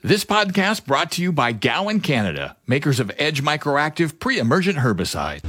[0.00, 5.40] This podcast brought to you by Gowan Canada, makers of Edge Microactive pre-emergent herbicide.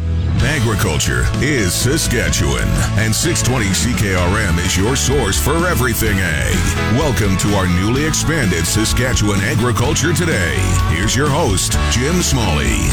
[0.41, 2.67] Agriculture is Saskatchewan,
[2.98, 6.98] and 620 CKRM is your source for everything ag.
[6.98, 10.55] Welcome to our newly expanded Saskatchewan Agriculture Today.
[10.90, 12.90] Here's your host, Jim Smalley.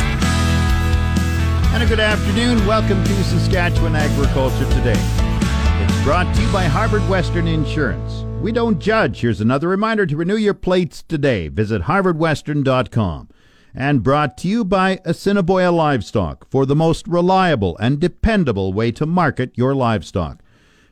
[1.73, 2.67] And a good afternoon.
[2.67, 5.01] Welcome to Saskatchewan Agriculture Today.
[5.81, 8.26] It's brought to you by Harvard Western Insurance.
[8.47, 9.23] We don't judge.
[9.23, 11.49] Here's another reminder to renew your plates today.
[11.49, 13.29] Visit harvardwestern.com.
[13.75, 19.05] And brought to you by Assiniboia Livestock for the most reliable and dependable way to
[19.05, 20.45] market your livestock.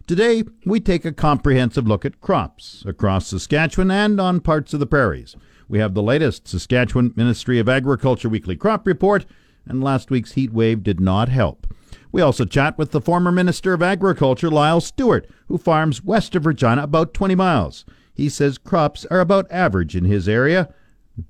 [0.09, 4.85] Today, we take a comprehensive look at crops across Saskatchewan and on parts of the
[4.85, 5.37] prairies.
[5.69, 9.27] We have the latest Saskatchewan Ministry of Agriculture weekly crop report,
[9.65, 11.69] and last week's heat wave did not help.
[12.13, 16.47] We also chat with the former Minister of Agriculture, Lyle Stewart, who farms west of
[16.47, 17.85] Regina about 20 miles.
[18.15, 20.73] He says crops are about average in his area.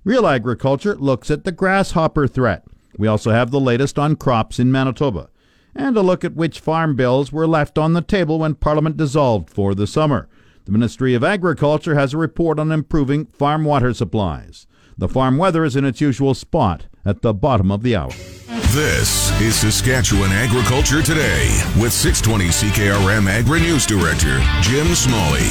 [0.04, 2.64] Real Agriculture looks at the grasshopper threat.
[2.98, 5.30] We also have the latest on crops in Manitoba.
[5.74, 9.50] And a look at which farm bills were left on the table when Parliament dissolved
[9.50, 10.28] for the summer.
[10.66, 14.66] The Ministry of Agriculture has a report on improving farm water supplies.
[14.96, 18.12] The farm weather is in its usual spot at the bottom of the hour.
[18.54, 25.50] This is Saskatchewan Agriculture Today with 620 CKRM Agri News Director Jim Smalley.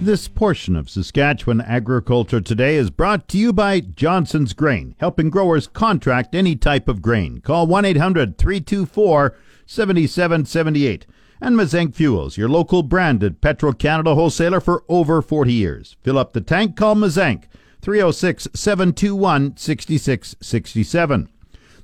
[0.00, 5.66] This portion of Saskatchewan Agriculture Today is brought to you by Johnson's Grain, helping growers
[5.66, 7.42] contract any type of grain.
[7.42, 9.36] Call 1 800 324
[9.66, 11.04] 7778.
[11.38, 15.96] And Mazenk Fuels, your local branded Petro Canada wholesaler for over 40 years.
[16.02, 17.44] Fill up the tank, call Mazenk
[17.82, 21.28] 306 721 6667.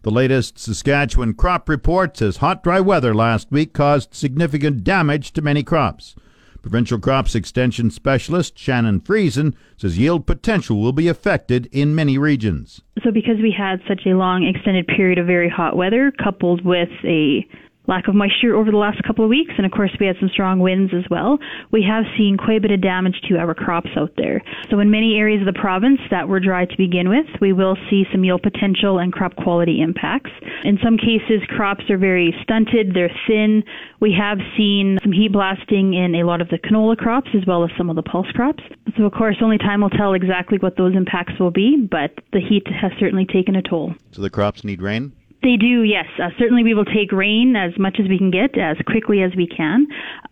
[0.02, 5.42] The latest Saskatchewan crop report says hot, dry weather last week caused significant damage to
[5.42, 6.14] many crops.
[6.62, 12.80] Provincial Crops Extension Specialist Shannon Friesen says yield potential will be affected in many regions.
[13.02, 16.90] So, because we had such a long extended period of very hot weather, coupled with
[17.04, 17.46] a
[17.88, 20.28] lack of moisture over the last couple of weeks, and of course we had some
[20.28, 21.38] strong winds as well.
[21.72, 24.42] We have seen quite a bit of damage to our crops out there.
[24.70, 27.76] So in many areas of the province that were dry to begin with, we will
[27.88, 30.30] see some yield potential and crop quality impacts.
[30.64, 33.64] In some cases, crops are very stunted, they're thin.
[34.00, 37.64] We have seen some heat blasting in a lot of the canola crops as well
[37.64, 38.62] as some of the pulse crops.
[38.96, 42.40] So of course, only time will tell exactly what those impacts will be, but the
[42.40, 43.94] heat has certainly taken a toll.
[44.12, 45.12] So the crops need rain?
[45.42, 46.06] They do, yes.
[46.18, 49.30] Uh, certainly, we will take rain as much as we can get, as quickly as
[49.36, 49.86] we can.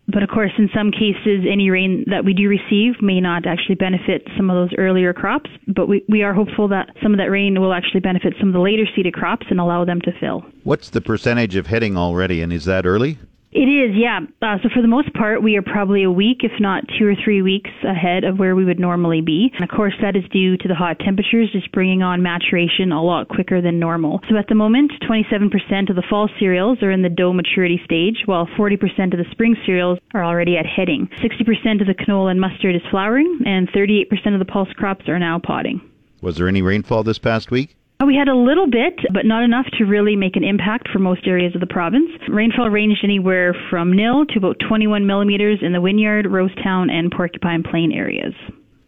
[0.09, 3.77] But of course, in some cases, any rain that we do receive may not actually
[3.77, 5.51] benefit some of those earlier crops.
[5.69, 8.55] But we, we are hopeful that some of that rain will actually benefit some of
[8.55, 10.45] the later seeded crops and allow them to fill.
[10.65, 13.19] What's the percentage of heading already, and is that early?
[13.57, 14.21] It is, yeah.
[14.43, 17.15] Uh, so for the most part, we are probably a week, if not two or
[17.25, 19.51] three weeks ahead of where we would normally be.
[19.55, 23.03] And of course, that is due to the hot temperatures just bringing on maturation a
[23.03, 24.21] lot quicker than normal.
[24.29, 28.25] So at the moment, 27% of the fall cereals are in the dough maturity stage,
[28.27, 28.77] while 40%
[29.15, 31.09] of the spring cereals are already at heading.
[31.25, 35.19] 60% of the canola and mustard is flowering, and 38% of the pulse crops are
[35.19, 35.81] now podding.
[36.21, 37.75] Was there any rainfall this past week?
[38.05, 41.27] We had a little bit, but not enough to really make an impact for most
[41.27, 42.11] areas of the province.
[42.29, 47.63] Rainfall ranged anywhere from nil to about 21 millimeters in the Wynyard, Rosetown, and Porcupine
[47.63, 48.35] Plain areas.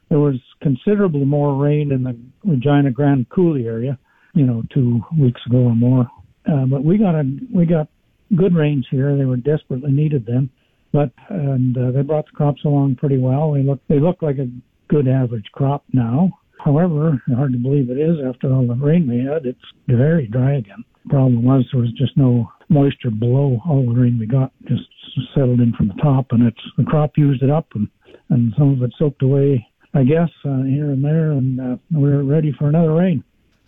[0.09, 3.99] there was considerably more rain in the Regina Grand Coulee area,
[4.35, 6.09] you know, two weeks ago or more.
[6.49, 7.89] Uh, but we got a we got
[8.37, 9.17] good rains here.
[9.17, 10.51] They were desperately needed then
[10.97, 13.53] but and uh, they brought the crops along pretty well.
[13.53, 14.49] They look they look like a
[14.89, 16.39] good average crop now.
[16.65, 19.45] However, hard to believe it is after all the rain we had.
[19.45, 20.85] It's very dry again.
[21.11, 23.61] Problem was there was just no moisture below.
[23.69, 24.89] All the rain we got just
[25.35, 27.89] settled in from the top, and it's the crop used it up, and
[28.31, 29.69] and some of it soaked away.
[29.93, 33.23] I guess uh, here and there, and uh, we're ready for another rain.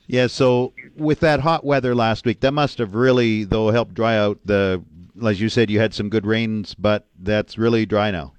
[0.06, 4.16] Yeah, so with that hot weather last week, that must have really, though, helped dry
[4.16, 4.82] out the
[5.26, 8.32] as you said, you had some good rains, but that's really dry now.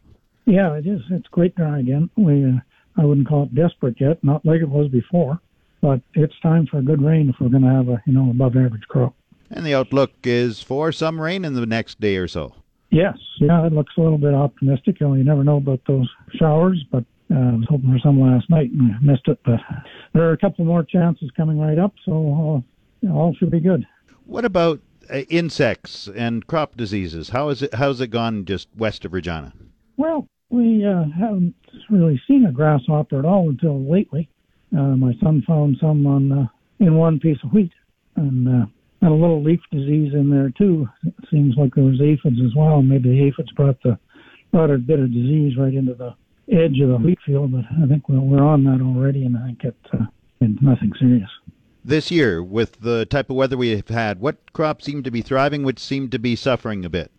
[0.46, 1.02] Yeah, it is.
[1.12, 2.10] It's quite dry again.
[2.18, 2.60] We, uh,
[2.98, 5.40] I wouldn't call it desperate yet, not like it was before,
[5.82, 8.32] but it's time for a good rain if we're going to have a you know
[8.32, 9.14] above average crop.
[9.52, 12.54] And the outlook is for some rain in the next day or so.
[12.92, 15.00] Yes, yeah, it looks a little bit optimistic.
[15.00, 18.20] You, know, you never know about those showers, but uh, I was hoping for some
[18.20, 19.40] last night and missed it.
[19.46, 19.60] But
[20.14, 22.64] there are a couple more chances coming right up, so
[23.04, 23.86] uh, all should be good.
[24.26, 24.80] What about
[25.30, 27.30] insects and crop diseases.
[27.30, 27.74] How is it?
[27.74, 29.54] How's it gone just west of Regina?
[29.98, 31.56] Well, we uh, haven't
[31.90, 34.30] really seen a grasshopper at all until lately.
[34.76, 36.46] Uh, my son found some on uh,
[36.80, 37.72] in one piece of wheat,
[38.16, 38.66] and uh,
[39.02, 40.88] and a little leaf disease in there too.
[41.04, 42.82] It seems like there was aphids as well.
[42.82, 43.98] Maybe the aphids brought the
[44.52, 46.16] brought a bit of disease right into the
[46.52, 49.46] edge of the wheat field, but I think we're, we're on that already, and I
[49.46, 50.06] think it, uh,
[50.42, 51.30] it's nothing serious
[51.84, 54.20] this year with the type of weather we have had?
[54.20, 57.12] What crops seem to be thriving, which seem to be suffering a bit?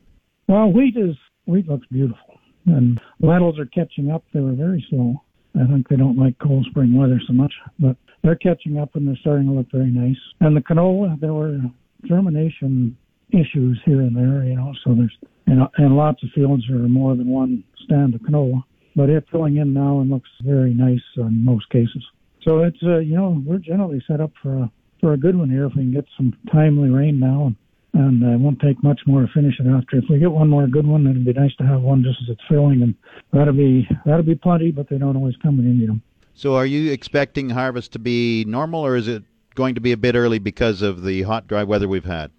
[0.48, 1.16] Well, wheat is
[1.46, 4.24] wheat looks beautiful, and lentils are catching up.
[4.32, 5.22] They were very slow.
[5.60, 9.06] I think they don't like cold spring weather so much, but they're catching up and
[9.06, 10.18] they're starting to look very nice.
[10.40, 11.58] And the canola, there were
[12.06, 12.96] germination
[13.30, 14.72] issues here and there, you know.
[14.84, 15.16] So there's
[15.46, 18.62] and, and lots of fields are more than one stand of canola,
[18.94, 22.04] but it's filling in now and looks very nice in most cases.
[22.44, 24.70] So it's uh, you know we're generally set up for a
[25.00, 27.46] for a good one here if we can get some timely rain now,
[27.94, 29.96] and, and uh, it won't take much more to finish it after.
[29.96, 32.28] If we get one more good one, it'd be nice to have one just as
[32.30, 32.94] it's filling, and
[33.32, 36.02] that'll be that'll be plenty, but they don't always come when you need them.
[36.34, 39.96] So, are you expecting harvest to be normal, or is it going to be a
[39.96, 42.30] bit early because of the hot, dry weather we've had?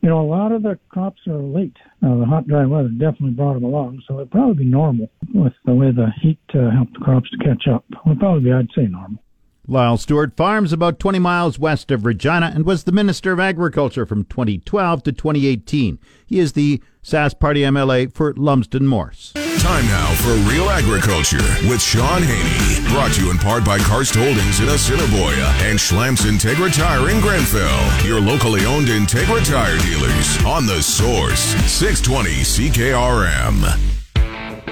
[0.00, 1.76] You know, a lot of the crops are late.
[2.02, 5.52] Uh, the hot, dry weather definitely brought them along, so it'd probably be normal with
[5.64, 7.84] the way the heat uh, helped the crops to catch up.
[7.90, 9.22] It would probably be, I'd say, normal.
[9.68, 14.04] Lyle Stewart farms about 20 miles west of Regina and was the Minister of Agriculture
[14.04, 16.00] from 2012 to 2018.
[16.26, 19.32] He is the Sask Party MLA for Lumsden Morse.
[19.60, 22.92] Time now for Real Agriculture with Shaun Haney.
[22.92, 27.20] Brought to you in part by Karst Holdings in Assiniboia and Schlamps Integra Tire in
[27.20, 28.04] Grenfell.
[28.04, 31.54] Your locally owned Integra Tire dealers on the source.
[31.70, 33.78] 620 CKRM.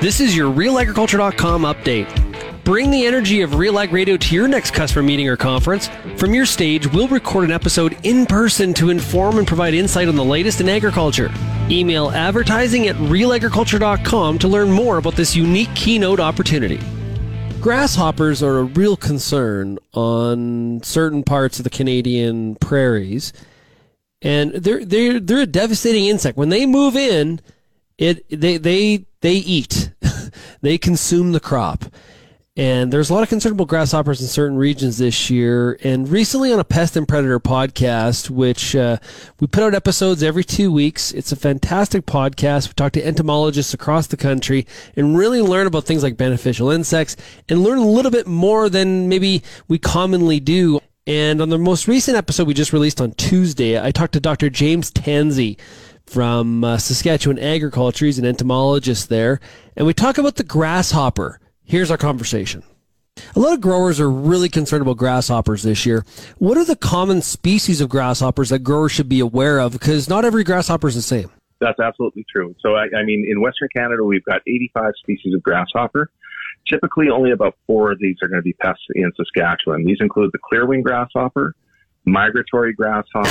[0.00, 2.49] This is your RealAgriculture.com update.
[2.64, 5.88] Bring the energy of Real Ag Radio to your next customer meeting or conference.
[6.16, 10.14] From your stage, we'll record an episode in person to inform and provide insight on
[10.14, 11.32] the latest in agriculture.
[11.70, 16.78] Email advertising at realagriculture.com to learn more about this unique keynote opportunity.
[17.60, 23.32] Grasshoppers are a real concern on certain parts of the Canadian prairies.
[24.20, 26.36] And they're they're they're a devastating insect.
[26.36, 27.40] When they move in,
[27.96, 29.92] it they they they eat.
[30.60, 31.84] they consume the crop.
[32.60, 35.78] And there's a lot of concern about grasshoppers in certain regions this year.
[35.82, 38.98] And recently on a pest and predator podcast, which uh,
[39.40, 42.68] we put out episodes every two weeks, it's a fantastic podcast.
[42.68, 47.16] We talk to entomologists across the country and really learn about things like beneficial insects
[47.48, 51.88] and learn a little bit more than maybe we commonly do And on the most
[51.88, 54.50] recent episode we just released on Tuesday, I talked to Dr.
[54.50, 55.58] James Tansey
[56.04, 58.04] from uh, Saskatchewan Agriculture.
[58.04, 59.40] He's an entomologist there.
[59.78, 61.40] And we talk about the grasshopper.
[61.70, 62.64] Here's our conversation.
[63.36, 66.04] A lot of growers are really concerned about grasshoppers this year.
[66.38, 69.70] What are the common species of grasshoppers that growers should be aware of?
[69.70, 71.30] Because not every grasshopper is the same.
[71.60, 72.56] That's absolutely true.
[72.58, 76.10] So, I, I mean, in Western Canada, we've got 85 species of grasshopper.
[76.68, 79.84] Typically, only about four of these are going to be pests in Saskatchewan.
[79.84, 81.54] These include the clearwing grasshopper,
[82.04, 83.28] migratory grasshopper,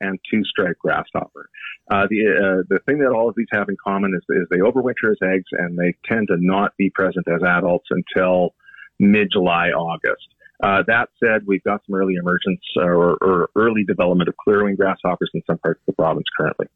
[0.00, 1.48] and two-stripe grasshopper.
[1.90, 4.58] Uh, the uh, the thing that all of these have in common is, is they
[4.58, 8.54] overwinter as eggs, and they tend to not be present as adults until
[8.98, 10.26] mid-July, August.
[10.62, 15.30] Uh, that said, we've got some early emergence or, or, early development of clearwing grasshoppers
[15.32, 16.66] in some parts of the province currently.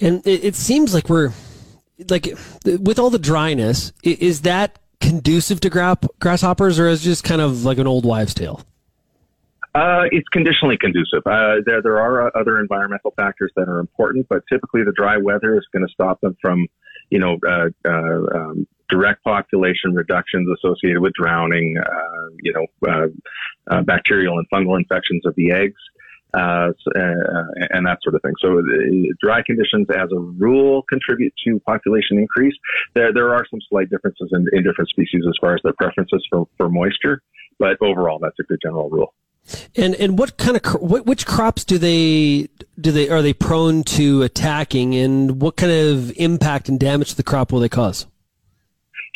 [0.00, 1.30] And it, it seems like we're
[2.08, 2.26] like
[2.64, 7.64] with all the dryness, is that conducive to gra- grasshoppers, or is just kind of
[7.64, 8.62] like an old wives' tale?
[9.74, 11.22] Uh, it's conditionally conducive.
[11.24, 15.16] Uh, there, there are uh, other environmental factors that are important, but typically the dry
[15.16, 16.66] weather is going to stop them from,
[17.10, 24.38] you know, uh, uh, um, direct population reductions associated with drowning, uh, you know, bacterial
[24.38, 25.80] and fungal infections of the eggs.
[26.34, 28.32] Uh, and that sort of thing.
[28.40, 28.62] So
[29.22, 32.54] dry conditions, as a rule, contribute to population increase.
[32.94, 36.26] There, there are some slight differences in, in different species as far as their preferences
[36.30, 37.20] for, for moisture,
[37.58, 39.12] but overall, that's a good general rule.
[39.74, 42.48] And and what kind of what, which crops do they
[42.80, 47.16] do they are they prone to attacking, and what kind of impact and damage to
[47.16, 48.06] the crop will they cause?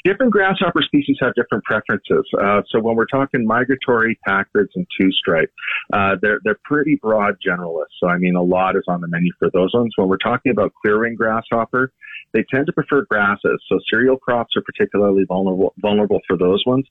[0.06, 2.24] Different grasshopper species have different preferences.
[2.40, 5.52] Uh, so when we're talking migratory, Packard's, and two-stripe,
[5.92, 7.98] uh, they're they're pretty broad generalists.
[7.98, 9.92] So I mean, a lot is on the menu for those ones.
[9.96, 11.90] When we're talking about clearwing grasshopper,
[12.32, 13.60] they tend to prefer grasses.
[13.68, 16.86] So cereal crops are particularly vulnerable vulnerable for those ones.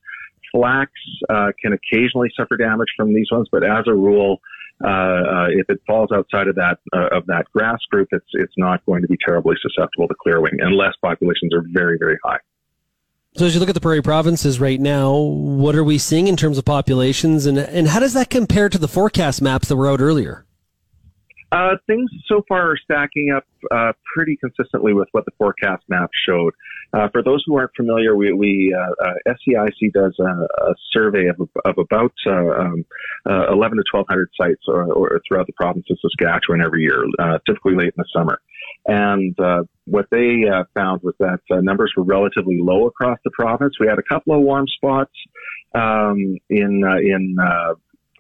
[0.52, 0.92] Flax
[1.30, 4.42] uh, can occasionally suffer damage from these ones, but as a rule,
[4.84, 8.56] uh, uh, if it falls outside of that uh, of that grass group, it's it's
[8.58, 12.40] not going to be terribly susceptible to clearwing unless populations are very very high.
[13.38, 16.38] So as you look at the prairie provinces right now, what are we seeing in
[16.38, 19.90] terms of populations, and and how does that compare to the forecast maps that were
[19.90, 20.46] out earlier?
[21.52, 26.10] Uh, things so far are stacking up uh, pretty consistently with what the forecast map
[26.26, 26.54] showed.
[26.94, 29.34] Uh, for those who aren't familiar, we, we uh, uh,
[29.94, 32.86] does a, a, survey of, of about uh, um,
[33.26, 37.06] 11 to 1,200 sites or, or, throughout the province of Saskatchewan every year,
[37.46, 38.40] typically late in the summer.
[38.88, 39.36] And
[39.86, 43.76] what they found was that numbers were relatively low across the province.
[43.80, 45.14] We had a couple of warm spots
[45.74, 47.38] um, in in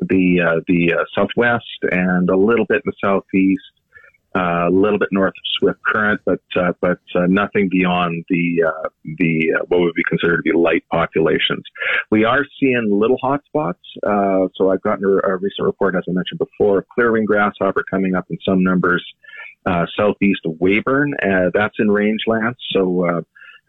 [0.01, 3.63] the uh, the uh, southwest and a little bit in the southeast,
[4.35, 8.63] uh, a little bit north of Swift Current, but uh, but uh, nothing beyond the
[8.67, 11.63] uh, the what would be considered to be light populations.
[12.11, 13.79] We are seeing little hot spots.
[14.03, 18.15] so I've gotten a, a, recent report, as I mentioned before, of clearwing grasshopper coming
[18.15, 19.03] up in some numbers.
[19.97, 21.11] Southeast of Weyburn,
[21.53, 23.21] that's in rangelands, so uh,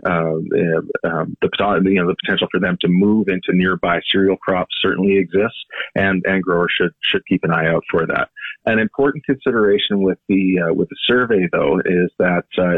[0.05, 1.51] um, the
[1.85, 6.23] you know the potential for them to move into nearby cereal crops certainly exists, and
[6.27, 8.29] and growers should should keep an eye out for that.
[8.67, 12.77] An important consideration with the uh, with the survey though is that uh,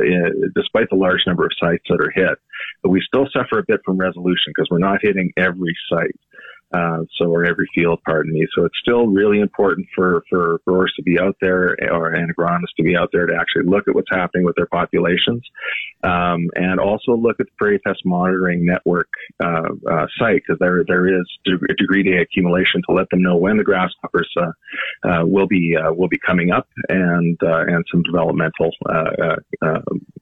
[0.55, 2.39] despite the large number of sites that are hit,
[2.89, 6.17] we still suffer a bit from resolution because we're not hitting every site
[6.73, 8.47] uh, so or every field, pardon me.
[8.55, 12.75] So it's still really important for for growers to be out there or and agronomists
[12.77, 15.43] to be out there to actually look at what's happening with their populations,
[16.03, 19.09] um, and also look at the prairie pest monitoring network
[19.43, 21.27] uh, uh, site because there there is
[21.79, 25.93] degree day accumulation to let them know when the grasshoppers uh, uh, will be uh,
[25.93, 28.71] will be coming up and and some developmental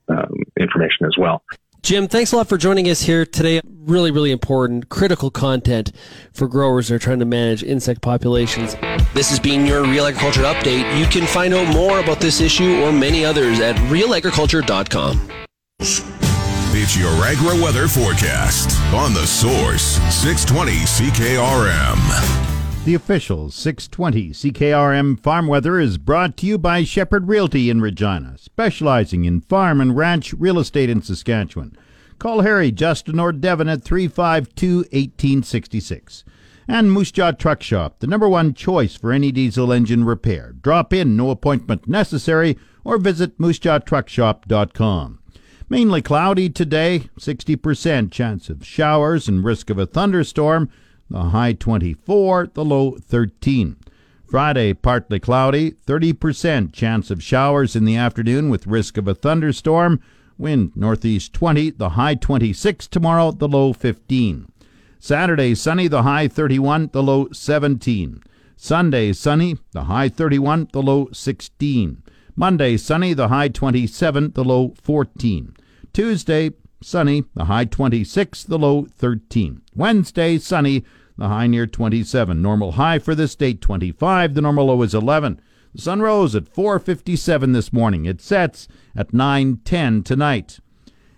[0.09, 1.43] um, information as well.
[1.87, 3.61] Jim, thanks a lot for joining us here today.
[3.65, 5.93] Really, really important, critical content
[6.33, 8.75] for growers that are trying to manage insect populations.
[9.13, 10.99] This has been your Real Agriculture Update.
[10.99, 15.31] You can find out more about this issue or many others at realagriculture.com.
[15.79, 22.56] It's your Agri Weather Forecast on the Source 620 CKRM.
[22.87, 28.37] The official 620 CKRM Farm Weather is brought to you by Shepherd Realty in Regina,
[28.37, 31.75] specializing in farm and ranch real estate in Saskatchewan.
[32.17, 36.23] Call Harry, Justin, or Devin at 352 1866.
[36.65, 40.53] And Moose Jaw Truck Shop, the number one choice for any diesel engine repair.
[40.53, 45.19] Drop in, no appointment necessary, or visit moosejawtruckshop.com.
[45.67, 50.69] Mainly cloudy today, 60% chance of showers and risk of a thunderstorm
[51.09, 53.77] the high 24, the low 13.
[54.25, 60.01] Friday, partly cloudy, 30% chance of showers in the afternoon with risk of a thunderstorm.
[60.37, 64.51] Wind northeast 20, the high 26 tomorrow, the low 15.
[64.99, 68.21] Saturday, sunny, the high 31, the low 17.
[68.57, 72.03] Sunday, sunny, the high 31, the low 16.
[72.35, 75.55] Monday, sunny, the high 27, the low 14.
[75.93, 79.61] Tuesday, sunny, the high 26, the low 13.
[79.75, 80.83] Wednesday, sunny,
[81.17, 82.41] the high near 27.
[82.41, 85.39] Normal high for this date 25, the normal low is 11.
[85.73, 88.05] The sun rose at 4:57 this morning.
[88.05, 90.59] It sets at 9:10 tonight.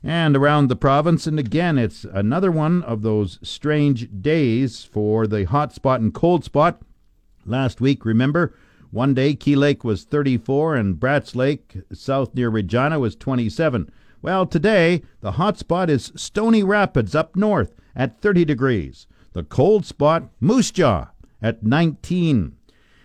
[0.03, 5.45] And around the province, and again, it's another one of those strange days for the
[5.45, 6.81] hot spot and cold spot.
[7.45, 8.53] Last week, remember,
[8.91, 13.89] one day Key Lake was 34 and Bratt's Lake, south near Regina, was 27.
[14.21, 19.07] Well, today, the hot spot is Stony Rapids up north at 30 degrees.
[19.33, 21.07] The cold spot, Moose Jaw,
[21.41, 22.55] at 19.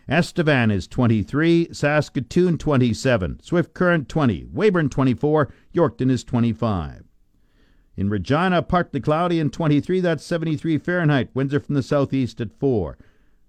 [0.09, 7.05] Estevan is 23, Saskatoon 27, Swift Current 20, Weyburn 24, Yorkton is 25.
[7.97, 11.31] In Regina, partly cloudy and 23, that's 73 Fahrenheit.
[11.33, 12.99] Winds are from the southeast at 4.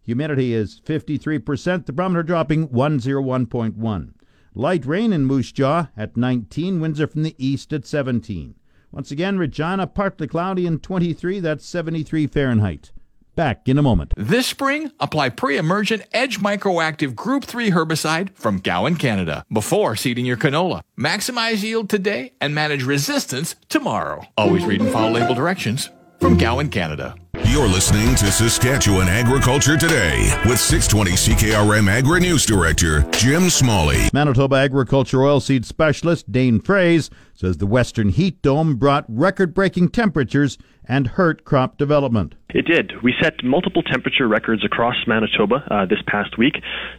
[0.04, 4.14] Humidity is 53%, the barometer dropping 101.1.
[4.58, 8.56] Light rain in Moose Jaw at 19, winds are from the east at 17.
[8.90, 12.94] Once again, Regina, partly cloudy and 23, that's 73 Fahrenheit.
[13.36, 14.14] Back in a moment.
[14.16, 20.38] This spring, apply pre-emergent Edge Microactive Group 3 herbicide from Gowan, Canada, before seeding your
[20.38, 20.84] canola.
[20.98, 24.26] Maximize yield today and manage resistance tomorrow.
[24.38, 25.90] Always read and follow label directions
[26.22, 27.16] from Gowan, Canada.
[27.44, 34.10] You're listening to Saskatchewan Agriculture Today with 620 CKRM Agri News Director Jim Smalley.
[34.14, 40.58] Manitoba Agriculture Oilseed Specialist Dane Froese says the Western Heat Dome brought record breaking temperatures
[40.88, 42.36] and hurt crop development.
[42.50, 42.94] It did.
[43.04, 46.54] We set multiple temperature records across Manitoba uh, this past week,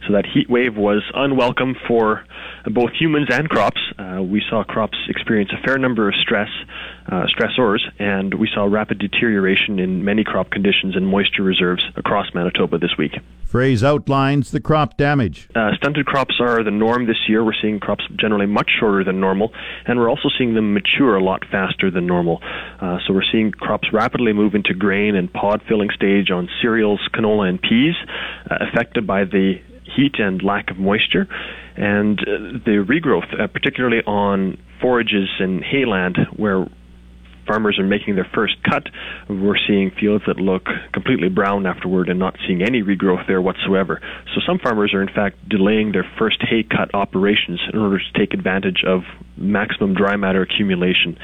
[0.05, 2.23] so that heat wave was unwelcome for
[2.71, 3.81] both humans and crops.
[3.97, 6.49] Uh, we saw crops experience a fair number of stress,
[7.11, 12.27] uh, stressors, and we saw rapid deterioration in many crop conditions and moisture reserves across
[12.33, 13.13] Manitoba this week.
[13.49, 15.47] Froese outlines the crop damage.
[15.55, 17.43] Uh, stunted crops are the norm this year.
[17.45, 19.53] We're seeing crops generally much shorter than normal,
[19.85, 22.41] and we're also seeing them mature a lot faster than normal.
[22.81, 26.99] Uh, so we're seeing crops rapidly move into grain and pod filling stage on cereals,
[27.13, 27.95] canola, and peas,
[28.51, 29.53] uh, affected by the
[29.95, 31.27] heat and lack of moisture.
[31.77, 36.67] And uh, the regrowth, uh, particularly on forages and hayland, where
[37.47, 38.83] farmers are making their first cut,
[39.29, 44.01] we're seeing fields that look completely brown afterward and not seeing any regrowth there whatsoever.
[44.35, 48.19] So some farmers are in fact delaying their first hay cut operations in order to
[48.19, 49.01] take advantage of
[49.37, 51.17] maximum dry matter accumulation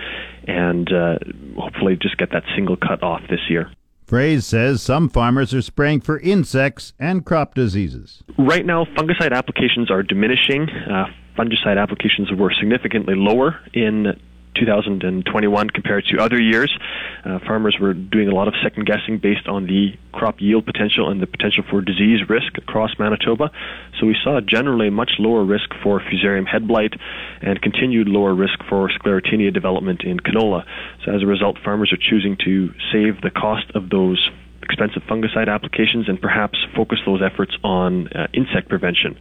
[0.48, 1.16] and uh,
[1.60, 3.72] hopefully just get that single cut off this year.
[4.06, 8.22] Froese says some farmers are spraying for insects and crop diseases.
[8.38, 10.68] Right now, fungicide applications are diminishing.
[10.70, 11.06] Uh,
[11.38, 14.20] fungicide applications were significantly lower in
[14.56, 16.72] 2021 compared to other years.
[17.26, 21.10] Uh, farmers were doing a lot of second guessing based on the crop yield potential
[21.10, 23.52] and the potential for disease risk across Manitoba.
[24.00, 26.94] So we saw generally much lower risk for fusarium head blight
[27.42, 30.64] and continued lower risk for sclerotinia development in canola.
[31.04, 34.30] So as a result, farmers are choosing to save the cost of those
[34.64, 39.18] expensive fungicide applications and perhaps focus those efforts on uh, insect prevention.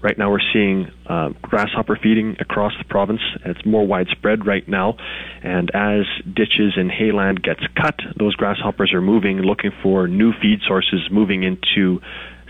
[0.00, 3.20] Right now, we're seeing uh, grasshopper feeding across the province.
[3.44, 4.96] It's more widespread right now,
[5.42, 10.60] and as ditches and hayland gets cut, those grasshoppers are moving, looking for new feed
[10.66, 12.00] sources, moving into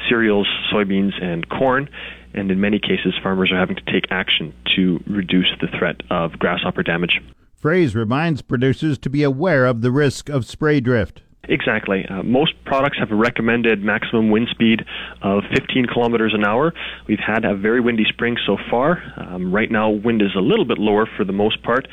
[0.09, 1.88] cereals, soybeans, and corn.
[2.35, 6.33] And in many cases, farmers are having to take action to reduce the threat of
[6.38, 7.20] grasshopper damage.
[7.62, 11.22] Froese reminds producers to be aware of the risk of spray drift.
[11.48, 12.07] Exactly.
[12.07, 14.85] Uh, most products have a recommended maximum wind speed
[15.22, 16.72] of 15 kilometers an hour.
[17.09, 19.02] We've had a very windy spring so far.
[19.16, 21.88] Um, right now, wind is a little bit lower for the most part,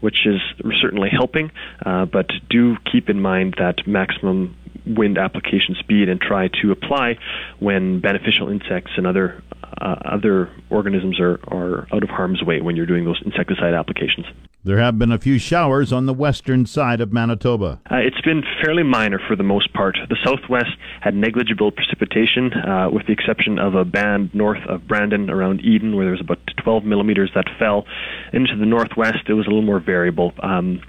[0.00, 0.40] which is
[0.80, 1.50] certainly helping.
[1.84, 7.18] Uh, but do keep in mind that maximum wind application speed and try to apply
[7.58, 9.42] when beneficial insects and other
[9.80, 14.26] uh, other organisms are, are out of harm's way when you're doing those insecticide applications.
[14.64, 17.80] There have been a few showers on the western side of Manitoba.
[17.90, 19.98] Uh, it's been fairly minor for the most part.
[20.08, 20.70] The southwest
[21.00, 25.96] had negligible precipitation, uh, with the exception of a band north of Brandon around Eden,
[25.96, 27.86] where there was about 12 millimeters that fell.
[28.32, 30.32] Into the northwest, it was a little more variable.
[30.40, 30.80] Um,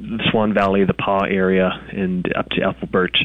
[0.00, 3.18] the Swan Valley, the Pas area, and up to Ethelbert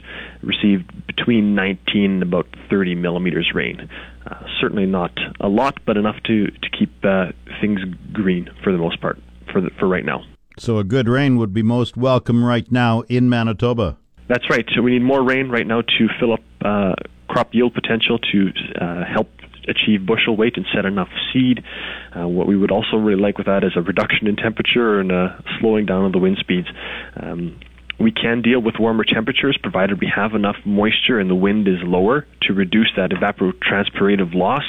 [0.43, 3.89] received between 19 and about 30 millimeters rain.
[4.29, 7.27] Uh, certainly not a lot, but enough to to keep uh,
[7.61, 7.79] things
[8.11, 9.17] green for the most part
[9.57, 10.23] for the, for right now.
[10.59, 13.97] So a good rain would be most welcome right now in Manitoba.
[14.27, 14.65] That's right.
[14.75, 16.93] So we need more rain right now to fill up uh,
[17.27, 19.29] crop yield potential to uh, help
[19.67, 21.63] achieve bushel weight and set enough seed.
[22.15, 25.11] Uh, what we would also really like with that is a reduction in temperature and
[25.11, 26.67] a slowing down of the wind speeds.
[27.21, 27.59] Um,
[27.99, 31.79] We can deal with warmer temperatures provided we have enough moisture and the wind is
[31.81, 34.63] lower to reduce that evapotranspirative loss.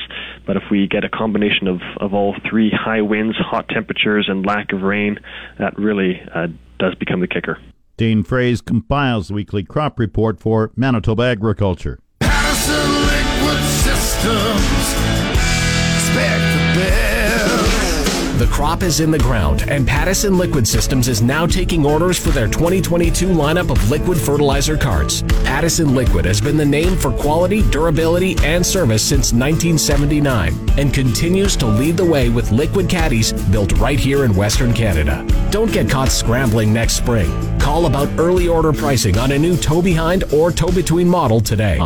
[0.46, 4.46] But if we get a combination of, of all three high winds, hot temperatures, and
[4.46, 5.18] lack of rain,
[5.58, 7.58] that really uh, does become the kicker.
[7.98, 11.98] Dane Froese compiles the weekly crop report for Manitoba Agriculture.
[18.38, 22.28] The crop is in the ground, and Pattison Liquid Systems is now taking orders for
[22.28, 25.22] their 2022 lineup of liquid fertilizer carts.
[25.42, 31.56] Pattison Liquid has been the name for quality, durability, and service since 1979 and continues
[31.56, 35.26] to lead the way with liquid caddies built right here in Western Canada.
[35.50, 37.28] Don't get caught scrambling next spring.
[37.58, 41.80] Call about early order pricing on a new tow behind or tow between model today.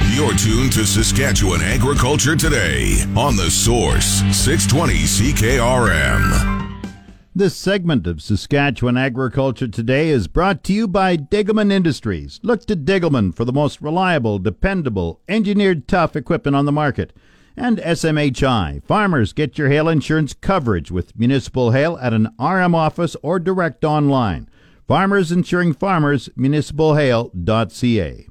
[0.00, 6.92] You're tuned to Saskatchewan Agriculture Today on The Source, 620 CKRM.
[7.34, 12.40] This segment of Saskatchewan Agriculture Today is brought to you by Degelman Industries.
[12.42, 17.12] Look to Degelman for the most reliable, dependable, engineered tough equipment on the market.
[17.56, 18.84] And SMHI.
[18.84, 23.84] Farmers, get your hail insurance coverage with municipal hail at an RM office or direct
[23.84, 24.48] online.
[24.86, 28.28] Farmers Insuring Farmers, municipalhail.ca.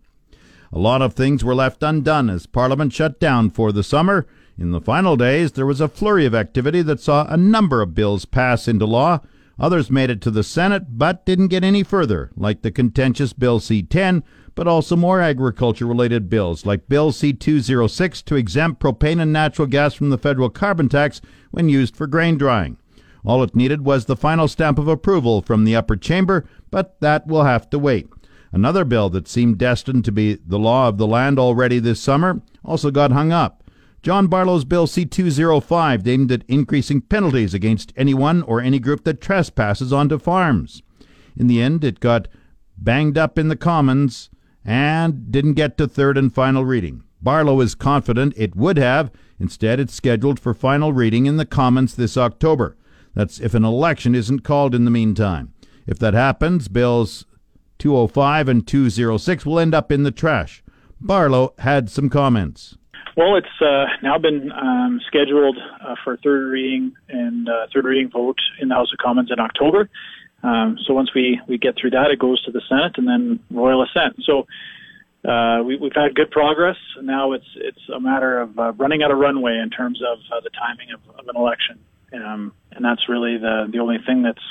[0.75, 4.27] A lot of things were left undone as Parliament shut down for the summer.
[4.57, 7.95] In the final days, there was a flurry of activity that saw a number of
[7.95, 9.21] bills pass into law.
[9.57, 13.61] Others made it to the Senate but didn't get any further, like the contentious Bill
[13.61, 14.21] C 10,
[14.53, 19.69] but also more agriculture related bills, like Bill C 206 to exempt propane and natural
[19.69, 22.75] gas from the federal carbon tax when used for grain drying.
[23.23, 27.25] All it needed was the final stamp of approval from the upper chamber, but that
[27.27, 28.09] will have to wait.
[28.55, 32.41] Another bill that seemed destined to be the law of the land already this summer
[32.63, 33.69] also got hung up.
[34.01, 39.19] John Barlow's Bill C 205 aimed at increasing penalties against anyone or any group that
[39.19, 40.81] trespasses onto farms.
[41.35, 42.29] In the end, it got
[42.77, 44.29] banged up in the Commons
[44.63, 47.03] and didn't get to third and final reading.
[47.21, 49.11] Barlow is confident it would have.
[49.37, 52.77] Instead, it's scheduled for final reading in the Commons this October.
[53.15, 55.51] That's if an election isn't called in the meantime.
[55.85, 57.25] If that happens, Bills
[57.85, 60.63] 205 and 206 will end up in the trash.
[60.99, 62.75] Barlow had some comments.
[63.15, 68.09] Well, it's uh, now been um, scheduled uh, for third reading and uh, third reading
[68.09, 69.87] vote in the House of Commons in October.
[70.41, 73.39] Um, so once we, we get through that, it goes to the Senate and then
[73.51, 74.15] royal assent.
[74.23, 74.47] So
[75.23, 76.77] uh, we, have had good progress.
[77.03, 80.39] Now it's it's a matter of uh, running out of runway in terms of uh,
[80.39, 81.77] the timing of, of an election,
[82.13, 84.43] um, and that's really the the only thing that's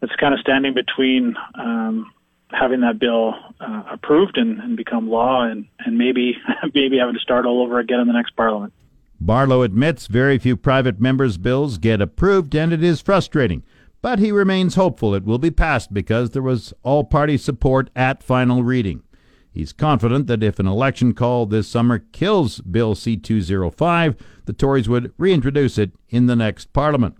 [0.00, 2.12] that's kind of standing between um,
[2.58, 6.36] having that bill uh, approved and, and become law, and, and maybe
[6.74, 8.72] maybe having to start all over again in the next parliament.
[9.20, 13.62] Barlow admits very few private members' bills get approved, and it is frustrating.
[14.02, 18.22] But he remains hopeful it will be passed because there was all party support at
[18.22, 19.02] final reading.
[19.50, 24.88] He's confident that if an election call this summer kills Bill C 205, the Tories
[24.88, 27.16] would reintroduce it in the next parliament.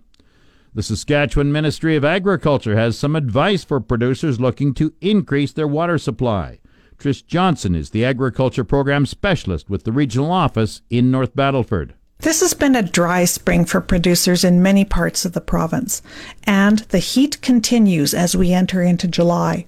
[0.75, 5.97] The Saskatchewan Ministry of Agriculture has some advice for producers looking to increase their water
[5.97, 6.59] supply.
[6.97, 11.93] Trish Johnson is the Agriculture Program Specialist with the regional office in North Battleford.
[12.19, 16.01] This has been a dry spring for producers in many parts of the province,
[16.43, 19.67] and the heat continues as we enter into July.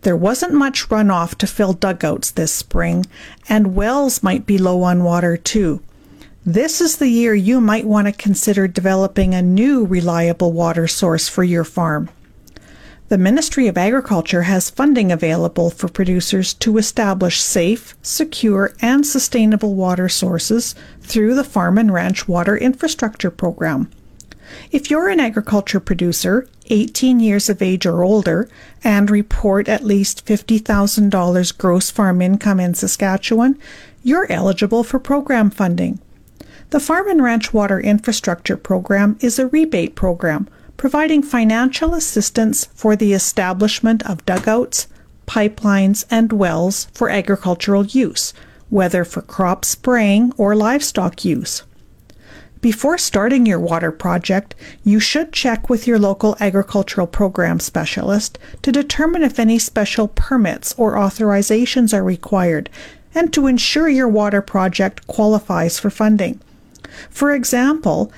[0.00, 3.04] There wasn't much runoff to fill dugouts this spring,
[3.50, 5.82] and wells might be low on water too.
[6.48, 11.28] This is the year you might want to consider developing a new reliable water source
[11.28, 12.08] for your farm.
[13.10, 19.74] The Ministry of Agriculture has funding available for producers to establish safe, secure, and sustainable
[19.74, 23.90] water sources through the Farm and Ranch Water Infrastructure Program.
[24.72, 28.48] If you're an agriculture producer, 18 years of age or older,
[28.82, 33.58] and report at least $50,000 gross farm income in Saskatchewan,
[34.02, 36.00] you're eligible for program funding.
[36.70, 42.94] The Farm and Ranch Water Infrastructure Program is a rebate program providing financial assistance for
[42.94, 44.86] the establishment of dugouts,
[45.26, 48.34] pipelines, and wells for agricultural use,
[48.68, 51.62] whether for crop spraying or livestock use.
[52.60, 54.54] Before starting your water project,
[54.84, 60.74] you should check with your local agricultural program specialist to determine if any special permits
[60.76, 62.68] or authorizations are required
[63.14, 66.38] and to ensure your water project qualifies for funding.
[67.10, 68.12] For example,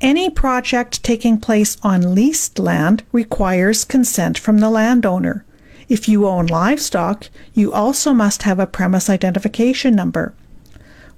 [0.00, 5.44] any project taking place on leased land requires consent from the landowner.
[5.88, 10.34] If you own livestock, you also must have a premise identification number.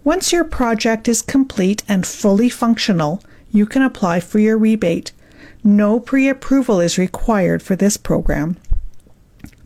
[0.05, 5.13] Once your project is complete and fully functional, you can apply for your rebate.
[5.65, 8.57] No pre approval is required for this program.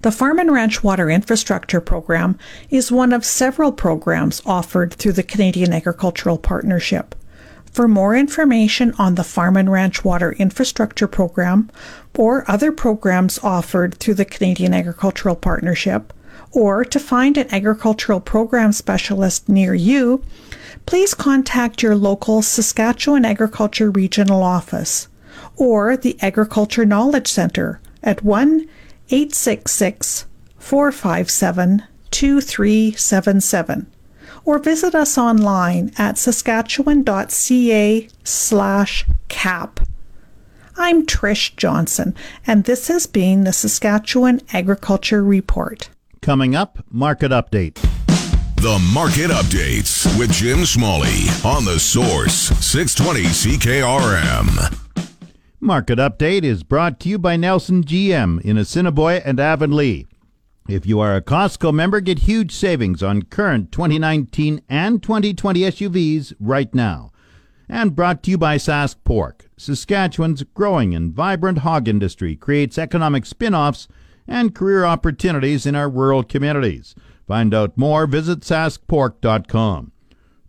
[0.03, 2.38] The Farm and Ranch Water Infrastructure Program
[2.70, 7.14] is one of several programs offered through the Canadian Agricultural Partnership.
[7.70, 11.70] For more information on the Farm and Ranch Water Infrastructure Program
[12.16, 16.12] or other programs offered through the Canadian Agricultural Partnership,
[16.52, 20.22] or to find an agricultural program specialist near you,
[20.85, 25.09] please contact your local Saskatchewan Agriculture Regional Office
[25.56, 28.68] or the Agriculture Knowledge Center at 1
[29.11, 30.26] 866
[30.59, 33.87] 457 2377
[34.44, 39.81] or visit us online at saskatchewan.ca slash cap.
[40.76, 42.14] I'm Trish Johnson,
[42.46, 45.90] and this has been the Saskatchewan Agriculture Report.
[46.22, 47.79] Coming up, market update.
[48.57, 54.76] The Market Updates with Jim Smalley on the Source 620 CKRM.
[55.62, 60.07] Market Update is brought to you by Nelson GM in Assiniboia and Avonlea.
[60.68, 66.33] If you are a Costco member, get huge savings on current 2019 and 2020 SUVs
[66.38, 67.12] right now.
[67.68, 69.49] And brought to you by Sask Pork.
[69.57, 73.88] Saskatchewan's growing and vibrant hog industry creates economic spin offs
[74.27, 76.94] and career opportunities in our rural communities.
[77.27, 79.92] Find out more, visit saskpork.com.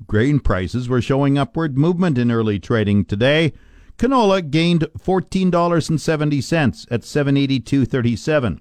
[0.07, 3.53] Grain prices were showing upward movement in early trading today.
[3.97, 8.59] Canola gained $14.70 at 782.37.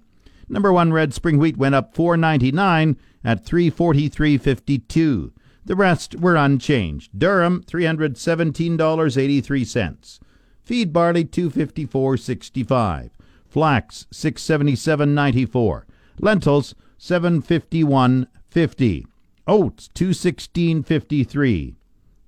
[0.50, 5.30] Number 1 red spring wheat went up 4.99 at 343.52.
[5.64, 7.12] The rest were unchanged.
[7.16, 10.18] Durum $317.83.
[10.60, 13.10] Feed barley 254.65.
[13.48, 15.84] Flax 677.94.
[16.18, 19.04] Lentils 751.50.
[19.46, 21.76] Oats 216.53.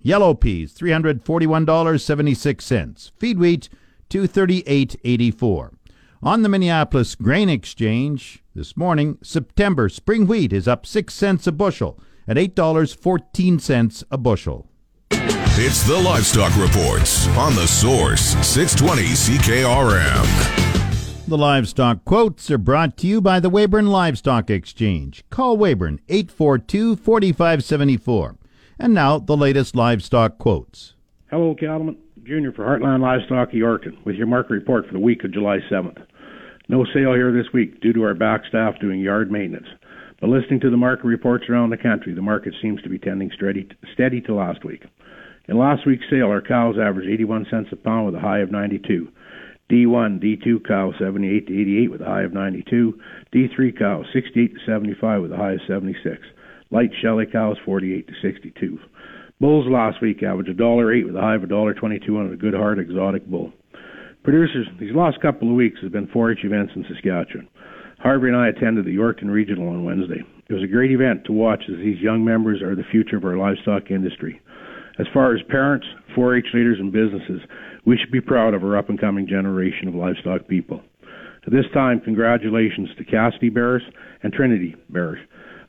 [0.00, 3.10] Yellow peas, $341.76.
[3.18, 3.68] Feed wheat,
[4.10, 5.70] $238.84.
[6.24, 11.52] On the Minneapolis Grain Exchange this morning, September spring wheat is up 6 cents a
[11.52, 14.68] bushel at $8.14 a bushel.
[15.10, 21.26] It's the Livestock Reports on the Source 620 CKRM.
[21.26, 25.24] The livestock quotes are brought to you by the Weyburn Livestock Exchange.
[25.28, 28.36] Call Weyburn 842 4574.
[28.78, 30.94] And now the latest livestock quotes.
[31.30, 31.96] Hello, Cattleman.
[32.24, 36.06] Junior for Heartland Livestock Yorkton with your market report for the week of July 7th.
[36.68, 39.66] No sale here this week due to our back staff doing yard maintenance.
[40.20, 43.30] But listening to the market reports around the country, the market seems to be tending
[43.36, 44.84] steady, steady to last week.
[45.48, 48.52] In last week's sale, our cows averaged 81 cents a pound with a high of
[48.52, 49.08] 92.
[49.70, 53.00] D1, D2 cow 78 to 88 with a high of 92.
[53.34, 56.18] D3 cow 68 to 75 with a high of 76.
[56.70, 58.78] Light Shelly cows 48 to 62.
[59.40, 62.32] Bulls last week averaged a dollar eight with a high of a dollar twenty-two on
[62.32, 63.52] a good hard exotic bull.
[64.24, 67.48] Producers, these last couple of weeks have been 4-H events in Saskatchewan.
[67.98, 70.22] Harvey and I attended the Yorkton Regional on Wednesday.
[70.48, 73.24] It was a great event to watch as these young members are the future of
[73.24, 74.40] our livestock industry.
[75.00, 77.40] As far as parents, 4-H leaders, and businesses,
[77.84, 80.82] we should be proud of our up and coming generation of livestock people.
[81.44, 83.82] At this time, congratulations to Cassidy Bears
[84.22, 85.18] and Trinity Bears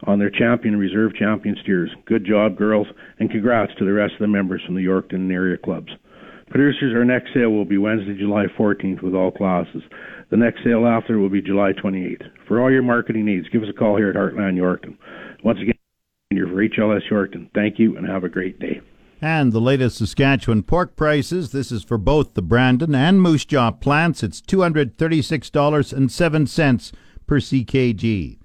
[0.06, 1.90] on their champion reserve champion steers.
[2.06, 2.86] Good job, girls,
[3.20, 5.90] and congrats to the rest of the members from the Yorkton area clubs.
[6.54, 9.82] Producers, our next sale will be Wednesday, July 14th with all classes.
[10.30, 12.30] The next sale after will be July 28th.
[12.48, 14.96] For all your marketing needs, give us a call here at Heartland Yorkton.
[15.44, 15.74] Once again,
[16.30, 17.50] you're for HLS Yorkton.
[17.56, 18.82] Thank you and have a great day.
[19.20, 21.54] And the latest Saskatchewan pork prices.
[21.54, 24.22] This is for both the Brandon and Moose Jaw plants.
[24.22, 26.92] It's $236.07
[27.26, 28.38] per CKG.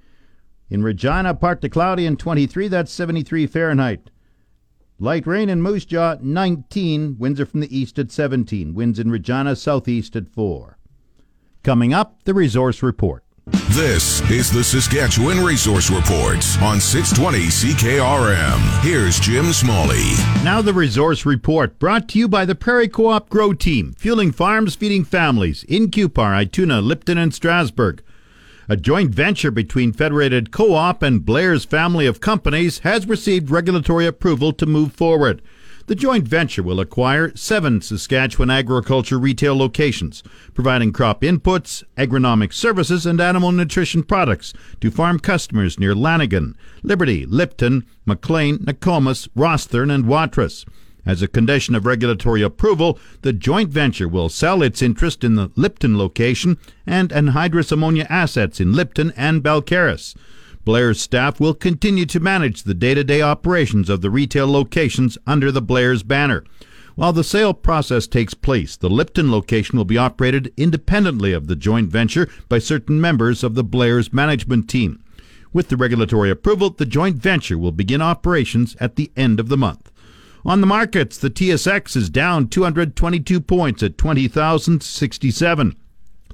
[0.71, 4.09] In Regina, partly cloudy and 23, that's 73 Fahrenheit.
[5.01, 7.19] Light rain in Moose Jaw, 19.
[7.21, 8.75] Winds are from the east at 17.
[8.75, 10.77] Winds in Regina, southeast at 4.
[11.63, 13.23] Coming up, the resource report.
[13.71, 18.83] This is the Saskatchewan Resource Report on 620 CKRM.
[18.83, 20.03] Here's Jim Smalley.
[20.43, 24.33] Now, the resource report brought to you by the Prairie Co op Grow Team, fueling
[24.33, 28.03] farms, feeding families in Cupar, Ituna, Lipton, and Strasbourg.
[28.71, 34.07] A joint venture between Federated Co op and Blair's family of companies has received regulatory
[34.07, 35.41] approval to move forward.
[35.87, 43.07] The joint venture will acquire seven Saskatchewan agriculture retail locations, providing crop inputs, agronomic services,
[43.07, 44.53] and animal nutrition products
[44.83, 50.67] to farm customers near Lanigan, Liberty, Lipton, McLean, Nokomis, Rosthern, and Watrous.
[51.07, 55.51] As a condition of regulatory approval, the joint venture will sell its interest in the
[55.57, 60.15] Lipton location and anhydrous ammonia assets in Lipton and Balcarres.
[60.65, 65.17] Blair's staff will continue to manage the day to day operations of the retail locations
[65.27, 66.45] under the Blair's banner.
[66.95, 71.57] While the sale process takes place, the Lipton location will be operated independently of the
[71.57, 75.03] joint venture by certain members of the Blair's management team.
[75.53, 79.57] With the regulatory approval, the joint venture will begin operations at the end of the
[79.57, 79.88] month.
[80.49, 85.77] On the markets, the TSX is down 222 points at 20,067.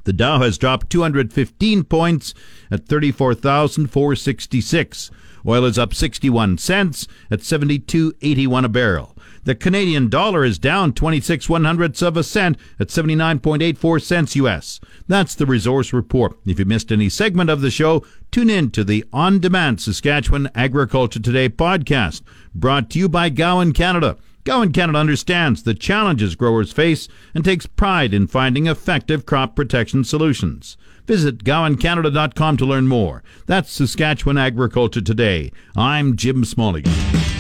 [0.05, 2.33] The Dow has dropped 215 points
[2.71, 5.11] at 34,466.
[5.45, 9.14] Oil is up 61 cents at 72.81 a barrel.
[9.45, 14.81] The Canadian dollar is down 26 one hundredths of a cent at 79.84 cents US.
[15.07, 16.39] That's the resource report.
[16.47, 20.49] If you missed any segment of the show, tune in to the On Demand Saskatchewan
[20.55, 22.23] Agriculture Today podcast,
[22.55, 24.17] brought to you by Gowan Canada.
[24.45, 30.05] Gowan Canada understands the challenges growers face and takes pride in finding effective crop protection
[30.05, 30.79] solutions.
[31.07, 33.23] Visit gowancanada.com to learn more.
[33.47, 35.53] That's Saskatchewan Agriculture Today.
[35.77, 36.83] I'm Jim Smalley.